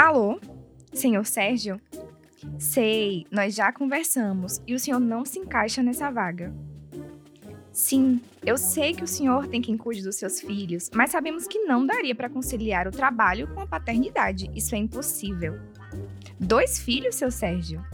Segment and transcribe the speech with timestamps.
[0.00, 0.40] Alô?
[0.94, 1.78] Senhor Sérgio?
[2.58, 6.54] Sei, nós já conversamos e o senhor não se encaixa nessa vaga.
[7.70, 11.64] Sim, eu sei que o senhor tem quem cuide dos seus filhos, mas sabemos que
[11.64, 14.50] não daria para conciliar o trabalho com a paternidade.
[14.54, 15.60] Isso é impossível.
[16.40, 17.84] Dois filhos, seu Sérgio?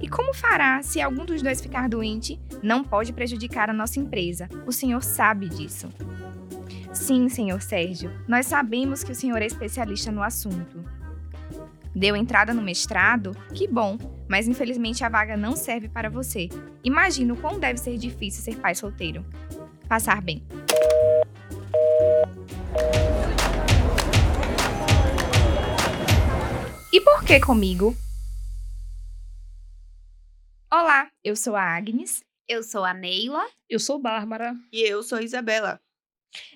[0.00, 2.40] E como fará se algum dos dois ficar doente?
[2.62, 4.48] Não pode prejudicar a nossa empresa.
[4.64, 5.88] O senhor sabe disso.
[6.92, 10.97] Sim, senhor Sérgio, nós sabemos que o senhor é especialista no assunto.
[11.98, 13.32] Deu entrada no mestrado?
[13.52, 13.98] Que bom,
[14.28, 16.48] mas infelizmente a vaga não serve para você.
[16.84, 19.26] Imagino quão deve ser difícil ser pai solteiro.
[19.88, 20.46] Passar bem.
[26.92, 27.96] E por que comigo?
[30.70, 32.22] Olá, eu sou a Agnes.
[32.46, 33.44] Eu sou a Neila.
[33.68, 34.54] Eu sou Bárbara.
[34.72, 35.80] E eu sou a Isabela.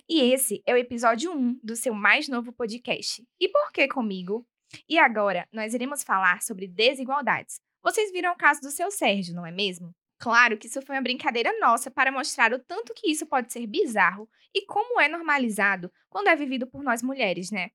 [0.08, 3.26] E esse é o episódio 1 do seu mais novo podcast.
[3.40, 4.46] E por que comigo?
[4.88, 7.60] E agora nós iremos falar sobre desigualdades.
[7.82, 9.94] Vocês viram o caso do seu Sérgio, não é mesmo?
[10.18, 13.66] Claro que isso foi uma brincadeira nossa para mostrar o tanto que isso pode ser
[13.66, 17.70] bizarro e como é normalizado quando é vivido por nós mulheres, né?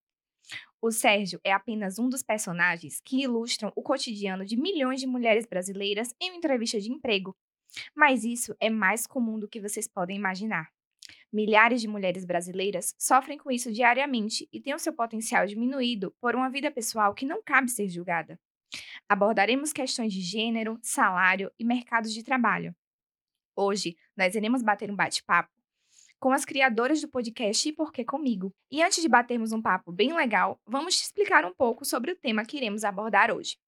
[0.81, 5.45] O Sérgio é apenas um dos personagens que ilustram o cotidiano de milhões de mulheres
[5.45, 7.35] brasileiras em uma entrevista de emprego.
[7.93, 10.69] Mas isso é mais comum do que vocês podem imaginar.
[11.37, 16.33] Milhares de mulheres brasileiras sofrem com isso diariamente e têm o seu potencial diminuído por
[16.33, 18.39] uma vida pessoal que não cabe ser julgada.
[19.07, 22.75] Abordaremos questões de gênero, salário e mercados de trabalho.
[23.55, 25.53] Hoje, nós iremos bater um bate-papo
[26.19, 28.51] com as criadoras do podcast E Porquê Comigo.
[28.71, 32.15] E antes de batermos um papo bem legal, vamos te explicar um pouco sobre o
[32.15, 33.59] tema que iremos abordar hoje.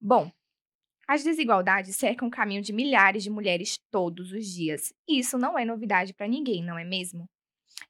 [0.00, 0.32] Bom,
[1.08, 4.92] as desigualdades cercam o caminho de milhares de mulheres todos os dias.
[5.08, 7.26] E isso não é novidade para ninguém, não é mesmo?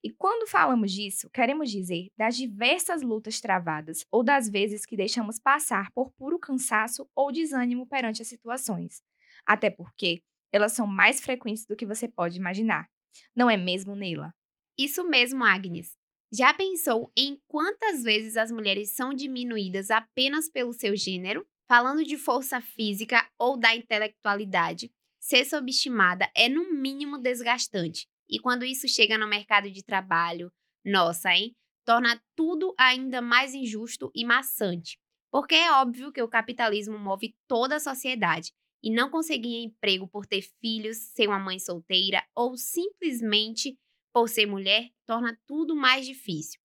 [0.05, 5.41] E quando falamos disso, queremos dizer das diversas lutas travadas ou das vezes que deixamos
[5.41, 9.03] passar por puro cansaço ou desânimo perante as situações.
[9.45, 12.89] Até porque elas são mais frequentes do que você pode imaginar.
[13.35, 14.33] Não é mesmo, Neila?
[14.79, 15.97] Isso mesmo, Agnes.
[16.33, 21.45] Já pensou em quantas vezes as mulheres são diminuídas apenas pelo seu gênero?
[21.69, 24.91] Falando de força física ou da intelectualidade,
[25.21, 28.09] ser subestimada é no mínimo desgastante.
[28.27, 30.51] E quando isso chega no mercado de trabalho,
[30.83, 31.55] nossa, hein?
[31.85, 34.99] Torna tudo ainda mais injusto e maçante.
[35.31, 38.51] Porque é óbvio que o capitalismo move toda a sociedade
[38.83, 43.77] e não conseguir emprego por ter filhos, ser uma mãe solteira ou simplesmente
[44.11, 46.59] por ser mulher torna tudo mais difícil.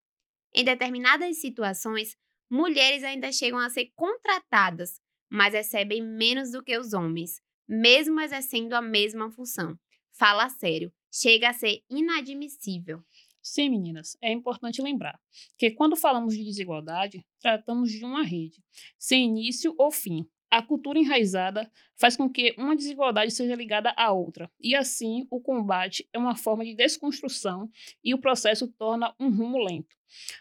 [0.56, 2.16] Em determinadas situações,
[2.54, 8.74] mulheres ainda chegam a ser contratadas, mas recebem menos do que os homens, mesmo exercendo
[8.74, 9.76] a mesma função.
[10.12, 13.04] Fala sério, chega a ser inadmissível.
[13.42, 15.20] Sim, meninas, é importante lembrar
[15.58, 18.64] que quando falamos de desigualdade, tratamos de uma rede,
[19.00, 20.24] sem início ou fim.
[20.54, 21.68] A cultura enraizada
[22.00, 26.36] faz com que uma desigualdade seja ligada à outra, e assim o combate é uma
[26.36, 27.72] forma de desconstrução
[28.04, 29.96] e o processo torna um rumo lento.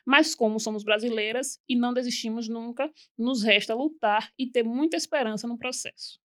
[0.04, 5.48] Mas como somos brasileiras e não desistimos nunca, nos resta lutar e ter muita esperança
[5.48, 6.20] no processo.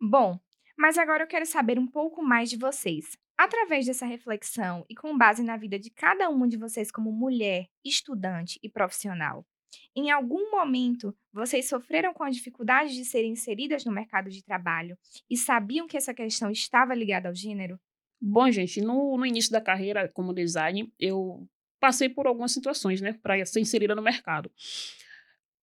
[0.00, 0.40] Bom,
[0.76, 3.16] mas agora eu quero saber um pouco mais de vocês.
[3.38, 7.68] Através dessa reflexão e com base na vida de cada uma de vocês como mulher,
[7.84, 9.46] estudante e profissional,
[9.94, 14.96] em algum momento vocês sofreram com a dificuldade de serem inseridas no mercado de trabalho
[15.28, 17.78] e sabiam que essa questão estava ligada ao gênero?
[18.20, 23.12] Bom, gente, no, no início da carreira como design, eu passei por algumas situações, né,
[23.22, 24.50] para ser inserida no mercado.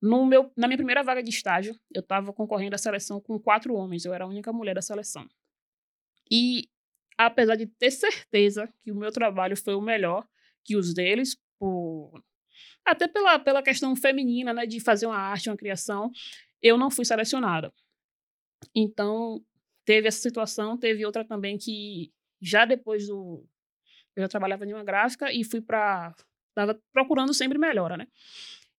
[0.02, 3.74] No meu, na minha primeira vaga de estágio, eu estava concorrendo à seleção com quatro
[3.74, 5.28] homens, eu era a única mulher da seleção.
[6.30, 6.70] E
[7.18, 10.28] apesar de ter certeza que o meu trabalho foi o melhor
[10.64, 12.24] que os deles, por
[12.86, 16.12] até pela, pela questão feminina, né, de fazer uma arte, uma criação,
[16.62, 17.74] eu não fui selecionada.
[18.76, 19.44] Então,
[19.86, 22.12] teve essa situação, teve outra também que
[22.42, 23.46] já depois do
[24.16, 26.14] eu já trabalhava em uma gráfica e fui para
[26.50, 28.08] estava procurando sempre melhora, né?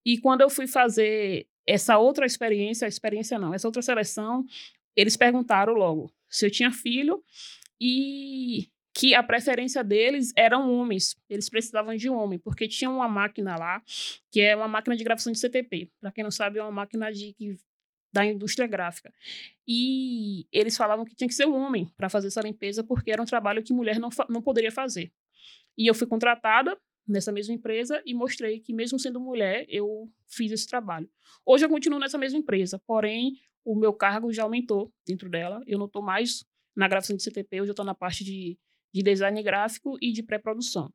[0.05, 4.45] E quando eu fui fazer essa outra experiência, experiência não, essa outra seleção,
[4.95, 7.23] eles perguntaram logo se eu tinha filho
[7.81, 11.17] e que a preferência deles eram homens.
[11.29, 13.83] Eles precisavam de homem, porque tinha uma máquina lá,
[14.31, 15.91] que é uma máquina de gravação de CTP.
[16.01, 17.35] Para quem não sabe, é uma máquina de,
[18.13, 19.13] da indústria gráfica.
[19.67, 23.21] E eles falavam que tinha que ser um homem para fazer essa limpeza, porque era
[23.21, 25.13] um trabalho que mulher não, não poderia fazer.
[25.77, 30.53] E eu fui contratada nessa mesma empresa e mostrei que, mesmo sendo mulher, eu fiz
[30.53, 31.11] esse trabalho.
[31.45, 35.61] Hoje eu continuo nessa mesma empresa, porém, o meu cargo já aumentou dentro dela.
[35.67, 36.45] Eu não estou mais
[36.77, 38.57] na gravação de CTP, hoje eu estou na parte de
[38.95, 40.89] de design gráfico e de pré-produção.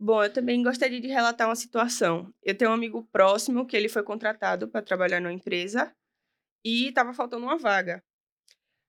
[0.00, 2.34] Bom, eu também gostaria de relatar uma situação.
[2.42, 5.94] Eu tenho um amigo próximo que ele foi contratado para trabalhar numa empresa
[6.64, 8.02] e estava faltando uma vaga.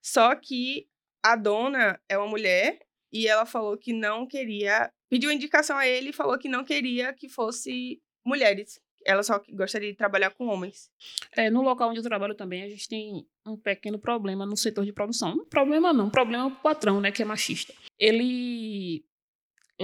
[0.04, 0.88] Só que
[1.24, 2.80] a dona é uma mulher
[3.12, 7.14] e ela falou que não queria, pediu indicação a ele e falou que não queria
[7.14, 8.80] que fosse mulheres.
[9.06, 10.90] Ela só gostaria de trabalhar com homens.
[11.36, 14.86] É, no local onde eu trabalho também, a gente tem um pequeno problema no setor
[14.86, 15.46] de produção.
[15.46, 17.74] problema não, problema é o patrão, né, que é machista.
[17.98, 19.04] Ele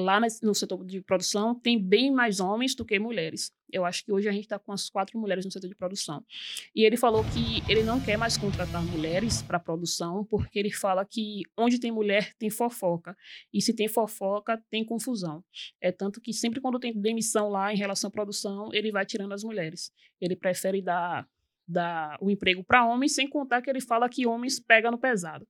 [0.01, 3.51] lá no setor de produção tem bem mais homens do que mulheres.
[3.71, 6.23] Eu acho que hoje a gente está com as quatro mulheres no setor de produção.
[6.75, 11.05] E ele falou que ele não quer mais contratar mulheres para produção, porque ele fala
[11.05, 13.17] que onde tem mulher tem fofoca.
[13.53, 15.43] E se tem fofoca, tem confusão.
[15.81, 19.33] É tanto que sempre quando tem demissão lá em relação à produção, ele vai tirando
[19.33, 19.91] as mulheres.
[20.21, 21.27] Ele prefere dar,
[21.67, 25.47] dar o emprego para homens, sem contar que ele fala que homens pegam no pesado.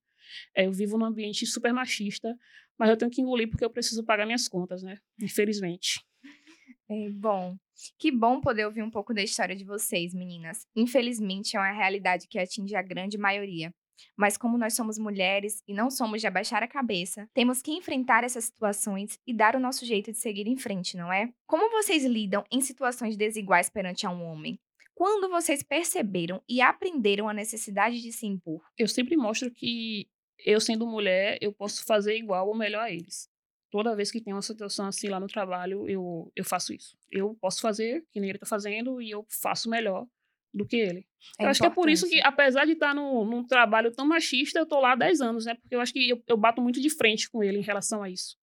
[0.56, 2.38] É, eu vivo num ambiente super machista,
[2.78, 4.98] mas eu tenho que engolir porque eu preciso pagar minhas contas, né?
[5.22, 6.04] Infelizmente.
[6.88, 7.58] É, bom,
[7.98, 10.68] que bom poder ouvir um pouco da história de vocês, meninas.
[10.76, 13.74] Infelizmente, é uma realidade que atinge a grande maioria.
[14.16, 18.24] Mas como nós somos mulheres e não somos de abaixar a cabeça, temos que enfrentar
[18.24, 21.30] essas situações e dar o nosso jeito de seguir em frente, não é?
[21.48, 24.60] Como vocês lidam em situações desiguais perante a um homem?
[24.94, 28.62] Quando vocês perceberam e aprenderam a necessidade de se impor?
[28.78, 30.08] Eu sempre mostro que
[30.44, 33.30] eu sendo mulher, eu posso fazer igual ou melhor a eles.
[33.70, 36.98] Toda vez que tem uma situação assim lá no trabalho, eu, eu faço isso.
[37.12, 40.08] Eu posso fazer que nem ele está fazendo e eu faço melhor
[40.54, 41.06] do que ele.
[41.38, 43.92] É eu acho que é por isso que, apesar de estar tá no, num trabalho
[43.92, 45.56] tão machista, eu tô lá há 10 anos, né?
[45.56, 48.10] Porque eu acho que eu, eu bato muito de frente com ele em relação a
[48.10, 48.38] isso.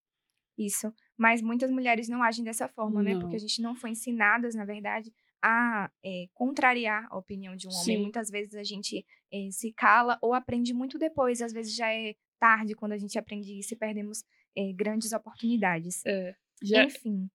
[0.59, 0.93] Isso.
[1.17, 3.15] Mas muitas mulheres não agem dessa forma, não.
[3.15, 3.19] né?
[3.19, 5.13] Porque a gente não foi ensinadas, na verdade,
[5.43, 7.97] a é, contrariar a opinião de um homem.
[7.97, 8.03] Sim.
[8.03, 11.43] Muitas vezes a gente é, se cala ou aprende muito depois.
[11.43, 14.25] Às vezes já é tarde quando a gente aprende isso e perdemos
[14.57, 16.05] é, grandes oportunidades.
[16.07, 17.29] É, já, Enfim.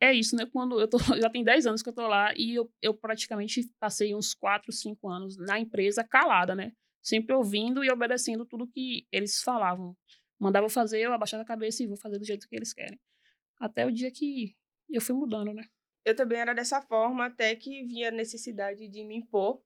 [0.00, 0.46] É isso, né?
[0.52, 3.68] Quando eu tô, já tem 10 anos que eu tô lá e eu, eu praticamente
[3.78, 6.72] passei uns 4, 5 anos na empresa calada, né?
[7.02, 9.96] Sempre ouvindo e obedecendo tudo que eles falavam.
[10.38, 12.98] Mandava fazer, eu abaixava a cabeça e vou fazer do jeito que eles querem.
[13.58, 14.54] Até o dia que
[14.90, 15.64] eu fui mudando, né?
[16.04, 19.62] Eu também era dessa forma até que vinha a necessidade de me impor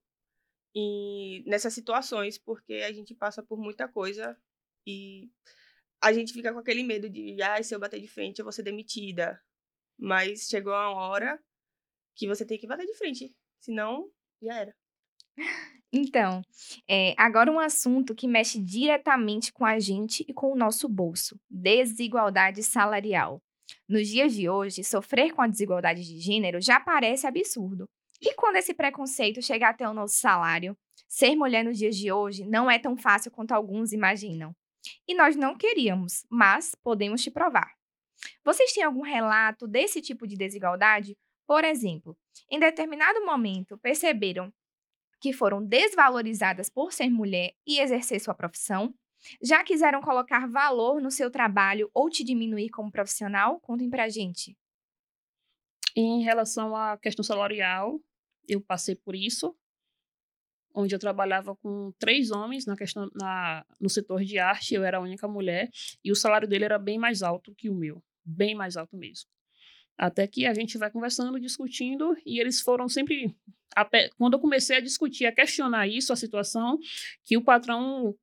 [0.75, 4.37] e nessas situações, porque a gente passa por muita coisa
[4.85, 5.29] e
[6.01, 8.51] a gente fica com aquele medo de, ah, se eu bater de frente eu vou
[8.51, 9.41] ser demitida.
[9.97, 11.39] Mas chegou uma hora
[12.15, 14.09] que você tem que bater de frente, senão
[14.41, 14.75] já era.
[15.91, 16.43] Então,
[16.87, 21.39] é, agora um assunto que mexe diretamente com a gente e com o nosso bolso:
[21.49, 23.41] desigualdade salarial.
[23.87, 27.85] Nos dias de hoje, sofrer com a desigualdade de gênero já parece absurdo.
[28.21, 30.77] E quando esse preconceito chega até o nosso salário?
[31.07, 34.53] Ser mulher nos dias de hoje não é tão fácil quanto alguns imaginam.
[35.07, 37.73] E nós não queríamos, mas podemos te provar.
[38.43, 41.15] Vocês têm algum relato desse tipo de desigualdade?
[41.47, 42.17] Por exemplo,
[42.49, 44.53] em determinado momento perceberam
[45.21, 48.93] que foram desvalorizadas por ser mulher e exercer sua profissão?
[49.41, 53.59] Já quiseram colocar valor no seu trabalho ou te diminuir como profissional?
[53.59, 54.57] Contem pra gente.
[55.95, 57.99] Em relação à questão salarial,
[58.47, 59.55] eu passei por isso,
[60.73, 64.97] onde eu trabalhava com três homens na questão na, no setor de arte, eu era
[64.97, 65.69] a única mulher
[66.03, 69.29] e o salário dele era bem mais alto que o meu, bem mais alto mesmo.
[69.97, 73.35] Até que a gente vai conversando, discutindo, e eles foram sempre.
[74.17, 76.79] Quando eu comecei a discutir, a questionar isso, a situação,
[77.25, 78.15] que o patrão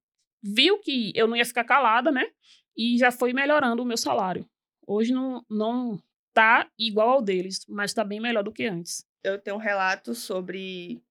[0.47, 2.31] viu que eu não ia ficar calada, né?
[2.77, 4.49] E já foi melhorando o meu salário.
[4.87, 6.01] Hoje não, não
[6.33, 9.05] tá igual ao deles, mas tá bem melhor do que antes.
[9.25, 11.03] Eu tenho um relato sobre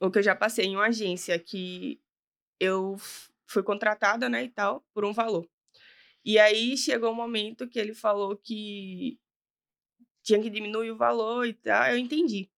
[0.00, 2.00] o que eu já passei em uma agência que
[2.58, 2.96] eu
[3.46, 5.48] fui contratada, né, e tal, por um valor.
[6.24, 9.18] E aí chegou um momento que ele falou que
[10.22, 12.50] tinha que diminuir o valor e tal, eu entendi.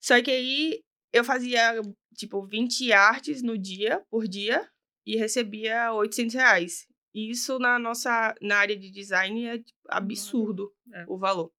[0.00, 1.80] Só que aí eu fazia,
[2.14, 4.68] tipo, 20 artes no dia, por dia,
[5.08, 6.86] e recebia 800 reais.
[7.14, 11.06] Isso na nossa na área de design é tipo, absurdo é.
[11.08, 11.50] o valor.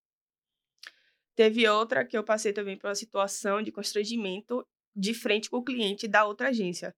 [1.35, 4.63] Teve outra que eu passei também por uma situação de constrangimento
[4.95, 6.95] de frente com o cliente da outra agência.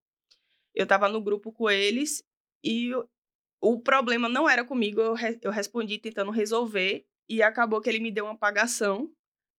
[0.74, 2.22] Eu estava no grupo com eles
[2.62, 3.08] e o,
[3.62, 8.00] o problema não era comigo, eu, re, eu respondi tentando resolver e acabou que ele
[8.00, 9.10] me deu uma pagação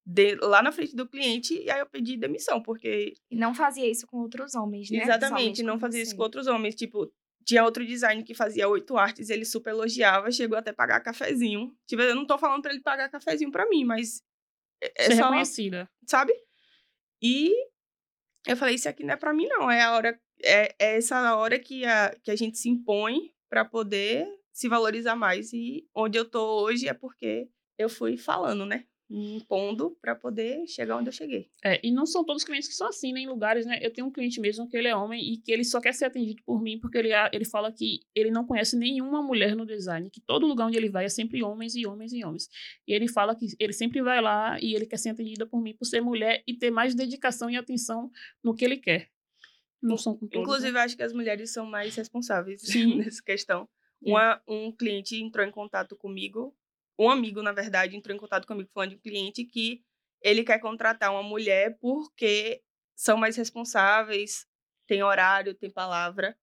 [0.05, 3.13] de, lá na frente do cliente e aí eu pedi demissão, porque...
[3.31, 5.01] E não fazia isso com outros homens, né?
[5.01, 6.07] Exatamente, não fazia você.
[6.07, 6.75] isso com outros homens.
[6.75, 7.11] Tipo,
[7.45, 11.75] tinha outro design que fazia oito artes, ele super elogiava, chegou até pagar cafezinho.
[11.87, 14.21] Tipo, eu não tô falando pra ele pagar cafezinho pra mim, mas...
[14.81, 15.89] É, é só, reconhecida.
[16.05, 16.33] Sabe?
[17.21, 17.53] E
[18.45, 20.19] eu falei, isso aqui não é pra mim não, é a hora...
[20.43, 25.15] É, é essa hora que a, que a gente se impõe para poder se valorizar
[25.15, 25.53] mais.
[25.53, 28.85] E onde eu tô hoje é porque eu fui falando, né?
[29.15, 31.47] Impondo para poder chegar onde eu cheguei.
[31.63, 33.19] É, e não são todos os clientes que são assim, né?
[33.19, 33.77] Em lugares, né?
[33.79, 36.05] Eu tenho um cliente mesmo que ele é homem e que ele só quer ser
[36.05, 40.09] atendido por mim porque ele, ele fala que ele não conhece nenhuma mulher no design,
[40.09, 42.49] que todo lugar onde ele vai é sempre homens e homens e homens.
[42.87, 45.75] E ele fala que ele sempre vai lá e ele quer ser atendida por mim
[45.75, 48.09] por ser mulher e ter mais dedicação e atenção
[48.43, 49.11] no que ele quer.
[49.79, 50.79] Não são todos, Inclusive, né?
[50.79, 52.95] acho que as mulheres são mais responsáveis Sim.
[53.03, 53.67] nessa questão.
[54.01, 56.55] Uma, um cliente entrou em contato comigo,
[56.99, 59.81] um amigo, na verdade, entrou em contato comigo falando de um cliente que
[60.21, 62.61] ele quer contratar uma mulher porque
[62.95, 64.45] são mais responsáveis,
[64.87, 66.37] tem horário, tem palavra.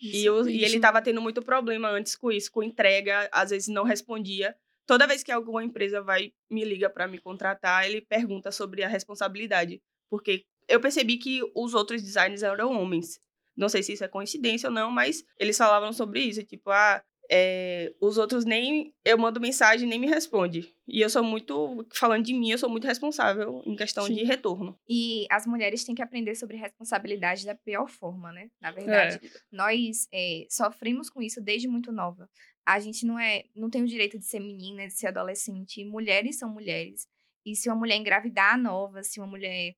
[0.00, 3.68] E, eu- e ele estava tendo muito problema antes com isso, com entrega, às vezes
[3.68, 4.56] não respondia.
[4.86, 8.88] Toda vez que alguma empresa vai me liga para me contratar, ele pergunta sobre a
[8.88, 9.80] responsabilidade,
[10.10, 13.20] porque eu percebi que os outros designers eram homens.
[13.56, 17.02] Não sei se isso é coincidência ou não, mas eles falavam sobre isso, tipo, ah,
[17.30, 20.74] é, os outros nem eu mando mensagem nem me responde.
[20.86, 24.14] E eu sou muito falando de mim, eu sou muito responsável em questão Sim.
[24.14, 24.78] de retorno.
[24.88, 28.50] E as mulheres têm que aprender sobre responsabilidade da pior forma, né?
[28.60, 32.28] Na verdade, nós é, sofremos com isso desde muito nova.
[32.66, 35.84] A gente não é, não tem o direito de ser menina, de ser adolescente.
[35.84, 37.06] Mulheres são mulheres.
[37.44, 39.74] E se uma mulher engravidar nova, se uma mulher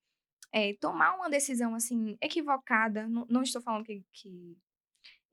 [0.53, 4.57] é, tomar uma decisão assim equivocada, não, não estou falando que, que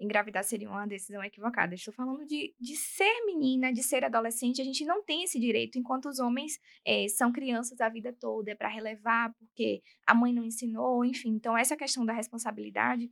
[0.01, 1.75] engravidar seria uma decisão equivocada.
[1.75, 4.60] Estou falando de, de ser menina, de ser adolescente.
[4.62, 8.51] A gente não tem esse direito, enquanto os homens é, são crianças a vida toda,
[8.51, 11.29] é para relevar, porque a mãe não ensinou, enfim.
[11.29, 13.10] Então, essa questão da responsabilidade,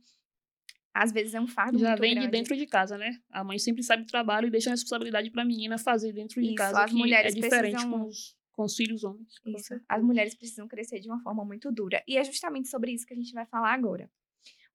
[0.92, 2.30] às vezes é um fardo Já vem de grande.
[2.32, 3.16] dentro de casa, né?
[3.30, 6.48] A mãe sempre sabe do trabalho e deixa a responsabilidade pra menina fazer dentro de
[6.48, 9.28] Isso, casa, as que mulheres é diferente precisam- com, os, com os filhos homens.
[9.46, 9.80] Isso.
[9.88, 12.02] As mulheres precisam crescer de uma forma muito dura.
[12.08, 14.10] E é justamente sobre isso que a gente vai falar agora.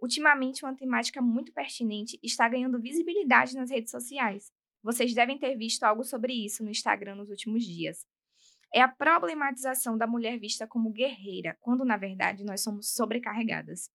[0.05, 4.51] Ultimamente, uma temática muito pertinente está ganhando visibilidade nas redes sociais.
[4.83, 8.05] Vocês devem ter visto algo sobre isso no Instagram nos últimos dias.
[8.71, 13.89] É a problematização da mulher vista como guerreira, quando na verdade nós somos sobrecarregadas.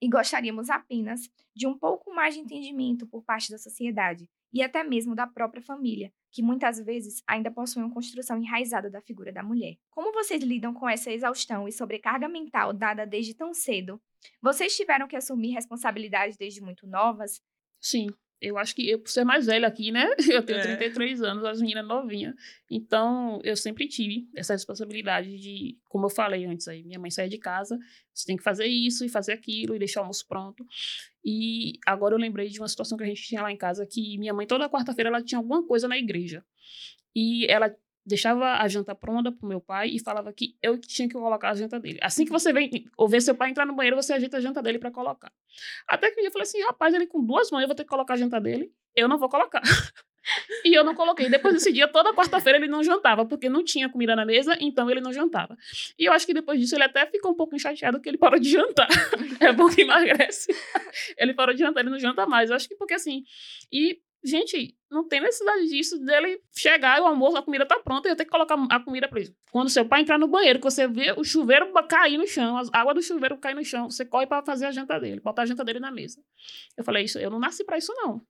[0.00, 4.82] E gostaríamos apenas de um pouco mais de entendimento por parte da sociedade e até
[4.82, 9.42] mesmo da própria família, que muitas vezes ainda possui uma construção enraizada da figura da
[9.42, 9.76] mulher.
[9.90, 14.00] Como vocês lidam com essa exaustão e sobrecarga mental dada desde tão cedo?
[14.42, 17.40] Vocês tiveram que assumir responsabilidades desde muito novas?
[17.80, 18.06] Sim.
[18.38, 20.06] Eu acho que eu, por ser mais velha aqui, né?
[20.30, 20.62] Eu tenho É.
[20.62, 22.34] 33 anos, as meninas novinhas.
[22.70, 27.30] Então, eu sempre tive essa responsabilidade de, como eu falei antes aí, minha mãe saía
[27.30, 27.78] de casa,
[28.12, 30.66] você tem que fazer isso e fazer aquilo e deixar o almoço pronto.
[31.24, 34.18] E agora eu lembrei de uma situação que a gente tinha lá em casa, que
[34.18, 36.44] minha mãe toda quarta-feira ela tinha alguma coisa na igreja.
[37.14, 37.74] E ela
[38.06, 41.54] deixava a janta pronta pro meu pai e falava que eu tinha que colocar a
[41.54, 41.98] janta dele.
[42.00, 44.62] Assim que você vem ou ver seu pai entrar no banheiro, você ajeita a janta
[44.62, 45.32] dele para colocar.
[45.88, 47.82] Até que um dia eu falei assim, rapaz, ele com duas mãos, eu vou ter
[47.82, 48.72] que colocar a janta dele.
[48.94, 49.60] Eu não vou colocar.
[50.64, 51.28] e eu não coloquei.
[51.28, 54.90] Depois desse dia, toda quarta-feira ele não jantava, porque não tinha comida na mesa, então
[54.90, 55.56] ele não jantava.
[55.98, 58.38] E eu acho que depois disso ele até ficou um pouco chateado que ele parou
[58.38, 58.88] de jantar.
[59.40, 60.52] é bom que emagrece.
[61.18, 62.50] ele parou de jantar, ele não janta mais.
[62.50, 63.24] Eu acho que porque assim.
[63.72, 68.16] E, gente, não tem necessidade disso, dele chegar o almoço, a comida tá pronta, eu
[68.16, 69.34] tenho que colocar a comida pra ele.
[69.50, 72.80] Quando seu pai entrar no banheiro, que você vê o chuveiro cair no chão, a
[72.80, 75.46] água do chuveiro cair no chão, você corre pra fazer a janta dele, botar a
[75.46, 76.20] janta dele na mesa.
[76.76, 78.20] Eu falei, isso, eu não nasci pra isso, não.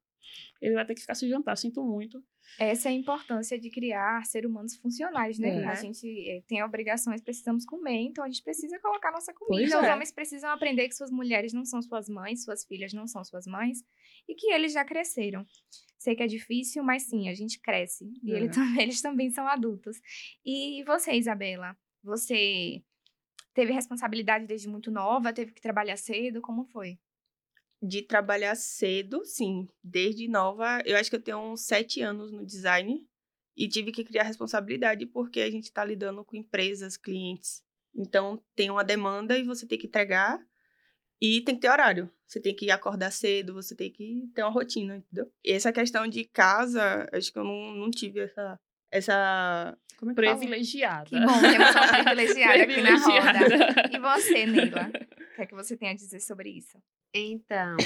[0.61, 2.23] Ele vai ter que ficar sem jantar, sinto muito.
[2.59, 5.63] Essa é a importância de criar seres humanos funcionais, né?
[5.63, 5.65] É.
[5.67, 9.79] A gente eh, tem obrigações, precisamos comer, então a gente precisa colocar nossa Pois comida.
[9.81, 9.93] Os é.
[9.93, 13.47] homens precisam aprender que suas mulheres não são suas mães, suas filhas não são suas
[13.47, 13.83] mães
[14.29, 15.45] e que eles já cresceram.
[15.99, 18.05] Sei que é difícil, mas sim, a gente cresce.
[18.23, 18.51] E ele É.
[18.51, 20.01] tam- eles também são adultos.
[20.45, 21.77] E você, Isabela?
[22.05, 22.83] Você
[23.53, 25.33] teve responsabilidade desde muito nova?
[25.33, 26.41] Teve que trabalhar cedo?
[26.41, 26.99] Como foi?
[27.87, 29.69] De trabalhar cedo, sim.
[29.83, 33.07] Desde nova, eu acho que eu tenho uns sete anos no design
[33.57, 37.63] e tive que criar responsabilidade porque a gente está lidando com empresas, clientes.
[37.95, 40.39] Então, tem uma demanda e você tem que entregar
[41.21, 42.11] e tem que ter horário.
[42.27, 45.33] Você tem que acordar cedo, você tem que ter uma rotina, entendeu?
[45.45, 48.59] E essa questão de casa, acho que eu não, não tive essa.
[48.91, 50.37] essa como é que fala?
[50.37, 51.09] Privilegiada.
[51.09, 53.33] Que bom, temos uma privilegiada aqui na roda.
[53.33, 53.97] Privilegiada.
[53.97, 54.89] E você, Neila?
[54.89, 56.79] O que é que você tem a dizer sobre isso?
[57.19, 57.77] Então,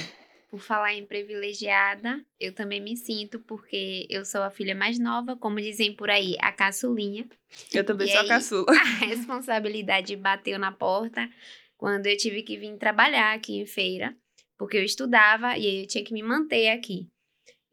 [0.49, 5.37] por falar em privilegiada, eu também me sinto, porque eu sou a filha mais nova,
[5.37, 7.29] como dizem por aí, a caçulinha.
[7.73, 8.29] Eu também E sou a aí?
[8.29, 8.67] caçula.
[9.03, 11.29] A responsabilidade bateu na porta
[11.77, 14.17] quando eu tive que vir trabalhar aqui em feira,
[14.59, 17.09] porque eu estudava e aí eu tinha que me manter aqui.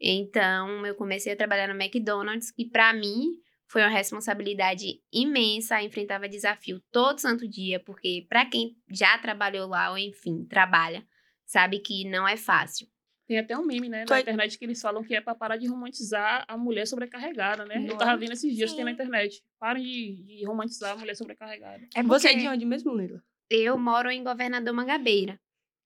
[0.00, 3.32] Então, eu comecei a trabalhar no McDonald's, que para mim
[3.66, 9.90] foi uma responsabilidade imensa, enfrentava desafio todo santo dia, porque para quem já trabalhou lá
[9.90, 11.04] ou enfim, trabalha,
[11.48, 12.86] sabe que não é fácil.
[13.26, 15.56] Tem até um meme, né, na é- internet que eles falam que é pra parar
[15.56, 17.78] de romantizar a mulher sobrecarregada, né?
[17.78, 18.16] Não Eu tava é?
[18.16, 18.94] vendo esses dias, tem na Sim.
[18.94, 19.42] internet.
[19.58, 21.86] Parem de, de romantizar a mulher sobrecarregada.
[21.94, 23.22] É Você é de onde mesmo, Leila?
[23.50, 25.38] Eu moro em Governador Mangabeira.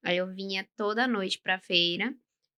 [0.05, 2.15] Aí eu vinha toda noite pra feira.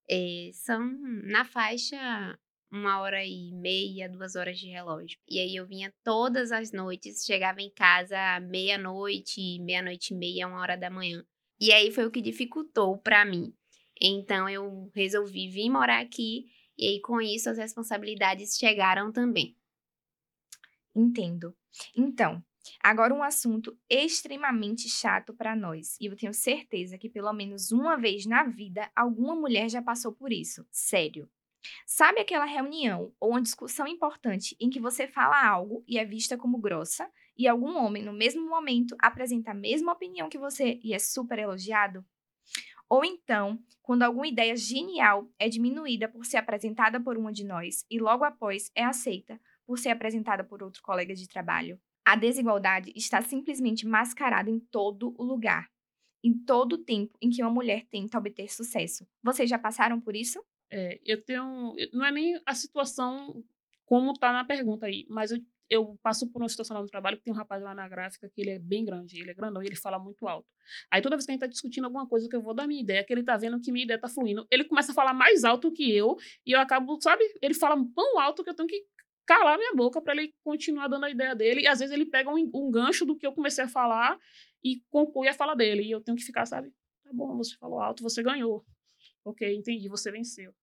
[0.08, 0.80] Eh, são
[1.25, 2.38] na faixa
[2.70, 5.18] uma hora e meia, duas horas de relógio.
[5.28, 10.61] E aí eu vinha todas as noites, chegava em casa meia-noite, meia-noite e meia, uma
[10.61, 11.25] hora da manhã.
[11.64, 13.50] E aí foi o que dificultou pra mim.
[13.99, 16.44] Então eu resolvi vir morar aqui
[16.76, 19.56] e aí com isso as responsabilidades chegaram também.
[20.94, 21.56] Entendo.
[21.97, 22.44] Então,
[22.83, 25.97] agora um assunto extremamente chato para nós.
[25.99, 30.12] E eu tenho certeza que pelo menos uma vez na vida alguma mulher já passou
[30.12, 30.66] por isso.
[30.71, 31.30] Sério.
[31.87, 36.37] Sabe aquela reunião ou uma discussão importante em que você fala algo e é vista
[36.37, 40.95] como grossa e algum homem no mesmo momento apresenta a mesma opinião que você e
[40.95, 42.05] é super elogiado?
[42.88, 47.85] Ou então, quando alguma ideia genial é diminuída por ser apresentada por uma de nós
[47.91, 51.81] e logo após é aceita por ser apresentada por outro colega de trabalho.
[52.05, 55.71] A desigualdade está simplesmente mascarada em todo o lugar,
[56.23, 59.07] em todo o tempo em que uma mulher tenta obter sucesso.
[59.23, 60.45] Vocês já passaram por isso?
[60.71, 61.75] É, eu tenho.
[61.93, 63.43] Não é nem a situação
[63.87, 67.16] como tá na pergunta aí, mas eu, eu passo por uma situação lá no trabalho
[67.16, 69.62] que tem um rapaz lá na gráfica que ele é bem grande, ele é grandão
[69.62, 70.47] e ele fala muito alto.
[70.90, 72.80] Aí toda vez que a gente tá discutindo alguma coisa que eu vou dar minha
[72.80, 75.44] ideia, que ele tá vendo que minha ideia tá fluindo, ele começa a falar mais
[75.44, 76.16] alto que eu
[76.47, 77.25] e eu acabo, sabe?
[77.40, 78.85] Ele fala tão alto que eu tenho que
[79.26, 81.62] calar minha boca para ele continuar dando a ideia dele.
[81.62, 84.18] E às vezes ele pega um, um gancho do que eu comecei a falar
[84.62, 85.83] e conclui a fala dele.
[85.83, 86.71] E eu tenho que ficar, sabe?
[87.04, 88.64] Tá bom, você falou alto, você ganhou.
[89.25, 90.54] Ok, entendi, você venceu.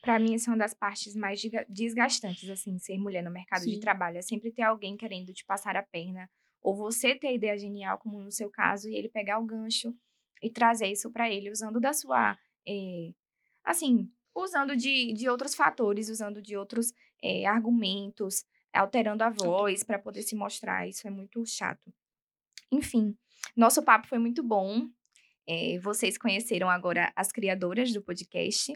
[0.00, 3.74] Pra mim, essa é uma das partes mais desgastantes, assim, ser mulher no mercado de
[3.74, 3.80] Sim.
[3.80, 4.18] trabalho.
[4.18, 6.30] É sempre ter alguém querendo te passar a perna.
[6.62, 9.94] Ou você ter a ideia genial, como no seu caso, e ele pegar o gancho
[10.42, 12.36] e trazer isso pra ele, usando da sua.
[12.66, 13.12] eh,
[13.64, 16.92] assim, usando de, de outros fatores, usando de outros
[17.22, 20.88] eh, argumentos, alterando a voz pra poder se mostrar.
[20.88, 21.92] Isso é muito chato.
[22.70, 23.16] Enfim,
[23.56, 24.88] nosso papo foi muito bom.
[25.48, 28.72] Eh, vocês conheceram agora as criadoras do podcast.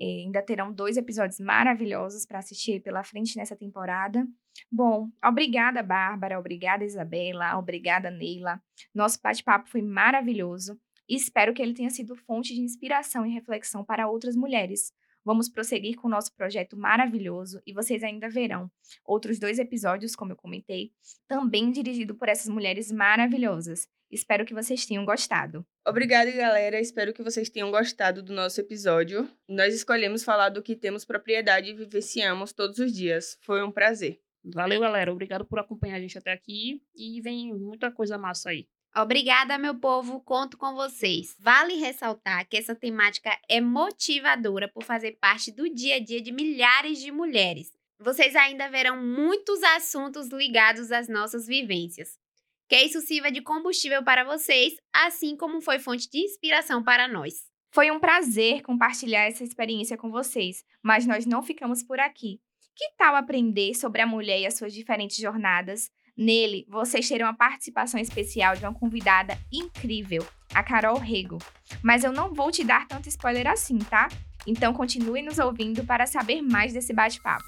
[0.00, 4.26] Eh, ainda terão dois episódios maravilhosos para assistir pela frente nessa temporada.
[4.70, 8.60] Bom, obrigada, Bárbara, obrigada, Isabela, obrigada, Neila.
[8.94, 10.78] Nosso bate-papo foi maravilhoso
[11.08, 14.92] e espero que ele tenha sido fonte de inspiração e reflexão para outras mulheres.
[15.24, 18.70] Vamos prosseguir com o nosso projeto maravilhoso e vocês ainda verão
[19.04, 20.92] outros dois episódios, como eu comentei,
[21.26, 23.88] também dirigido por essas mulheres maravilhosas.
[24.10, 25.66] Espero que vocês tenham gostado.
[25.86, 26.80] Obrigada, galera.
[26.80, 29.28] Espero que vocês tenham gostado do nosso episódio.
[29.48, 33.36] Nós escolhemos falar do que temos propriedade e vivenciamos todos os dias.
[33.42, 34.20] Foi um prazer.
[34.44, 35.12] Valeu, galera.
[35.12, 36.80] Obrigado por acompanhar a gente até aqui.
[36.94, 38.68] E vem muita coisa massa aí.
[38.96, 40.20] Obrigada, meu povo.
[40.20, 41.36] Conto com vocês.
[41.38, 46.32] Vale ressaltar que essa temática é motivadora por fazer parte do dia a dia de
[46.32, 47.70] milhares de mulheres.
[47.98, 52.18] Vocês ainda verão muitos assuntos ligados às nossas vivências.
[52.68, 57.34] Que isso sirva de combustível para vocês, assim como foi fonte de inspiração para nós.
[57.72, 62.40] Foi um prazer compartilhar essa experiência com vocês, mas nós não ficamos por aqui.
[62.74, 65.90] Que tal aprender sobre a mulher e as suas diferentes jornadas?
[66.16, 71.38] Nele, vocês terão a participação especial de uma convidada incrível, a Carol Rego.
[71.82, 74.08] Mas eu não vou te dar tanto spoiler assim, tá?
[74.46, 77.44] Então continue nos ouvindo para saber mais desse bate-papo.